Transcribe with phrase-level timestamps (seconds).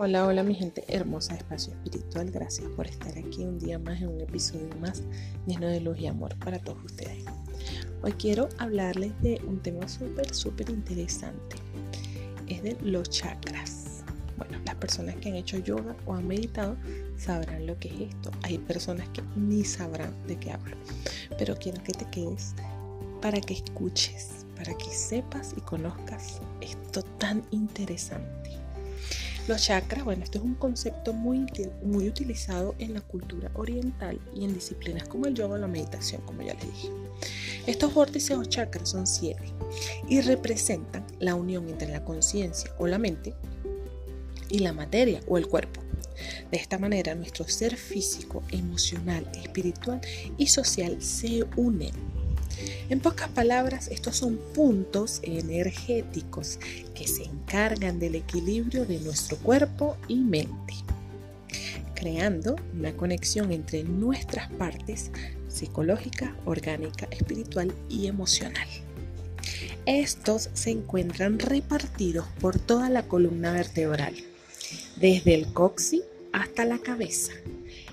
[0.00, 2.30] Hola, hola mi gente hermosa de Espacio Espiritual.
[2.30, 5.02] Gracias por estar aquí un día más en un episodio más
[5.44, 7.24] lleno de luz y amor para todos ustedes.
[8.02, 11.56] Hoy quiero hablarles de un tema súper, súper interesante.
[12.46, 14.04] Es de los chakras.
[14.36, 16.76] Bueno, las personas que han hecho yoga o han meditado
[17.16, 18.30] sabrán lo que es esto.
[18.44, 20.76] Hay personas que ni sabrán de qué hablo.
[21.36, 22.54] Pero quiero que te quedes
[23.20, 28.67] para que escuches, para que sepas y conozcas esto tan interesante.
[29.48, 31.46] Los chakras, bueno, esto es un concepto muy,
[31.82, 36.20] muy utilizado en la cultura oriental y en disciplinas como el yoga o la meditación,
[36.26, 36.90] como ya les dije.
[37.66, 39.42] Estos vórtices o chakras son siete
[40.06, 43.34] y representan la unión entre la conciencia o la mente
[44.50, 45.80] y la materia o el cuerpo.
[46.50, 50.02] De esta manera, nuestro ser físico, emocional, espiritual
[50.36, 51.92] y social se unen
[52.88, 56.58] en pocas palabras, estos son puntos energéticos
[56.94, 60.74] que se encargan del equilibrio de nuestro cuerpo y mente,
[61.94, 65.10] creando una conexión entre nuestras partes
[65.48, 68.68] psicológica, orgánica, espiritual y emocional.
[69.86, 74.14] Estos se encuentran repartidos por toda la columna vertebral,
[74.96, 76.02] desde el coxis
[76.32, 77.32] hasta la cabeza,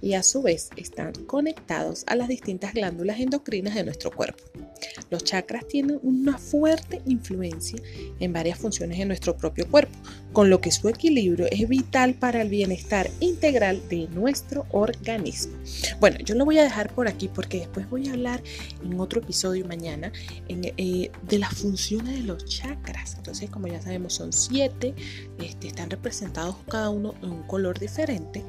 [0.00, 4.42] y a su vez están conectados a las distintas glándulas endocrinas de nuestro cuerpo.
[5.10, 7.80] Los chakras tienen una fuerte influencia
[8.20, 9.96] en varias funciones de nuestro propio cuerpo,
[10.32, 15.56] con lo que su equilibrio es vital para el bienestar integral de nuestro organismo.
[16.00, 18.42] Bueno, yo lo voy a dejar por aquí porque después voy a hablar
[18.84, 20.12] en otro episodio mañana
[20.48, 23.14] eh, de las funciones de los chakras.
[23.16, 24.94] Entonces, como ya sabemos, son siete,
[25.38, 28.42] este, están representados cada uno en un color diferente.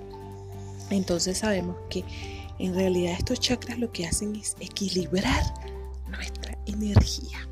[0.90, 2.04] Entonces sabemos que
[2.60, 5.44] en realidad estos chakras lo que hacen es equilibrar
[6.08, 7.48] nuestra energía.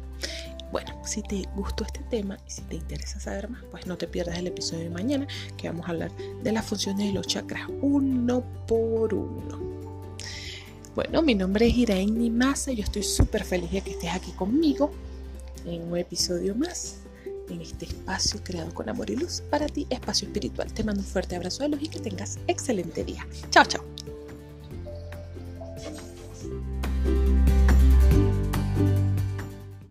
[0.71, 4.07] Bueno, si te gustó este tema y si te interesa saber más, pues no te
[4.07, 5.27] pierdas el episodio de mañana
[5.57, 6.11] que vamos a hablar
[6.43, 9.59] de las funciones de los chakras uno por uno.
[10.95, 14.31] Bueno, mi nombre es Iraín Masa y yo estoy súper feliz de que estés aquí
[14.31, 14.91] conmigo
[15.65, 17.04] en un episodio más
[17.49, 20.71] en este espacio creado con amor y luz para ti, espacio espiritual.
[20.73, 23.27] Te mando un fuerte abrazo de luz y que tengas excelente día.
[23.49, 23.83] Chao, chao.